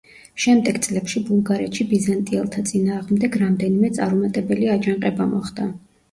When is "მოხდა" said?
5.35-5.67